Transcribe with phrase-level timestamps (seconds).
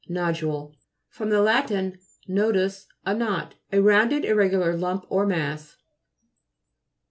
[0.09, 0.73] NO'DTTI.E
[1.09, 1.25] fr.
[1.25, 1.71] lat.
[2.27, 3.53] nodus, a knot.
[3.71, 5.77] A rounded irregular lump or mass.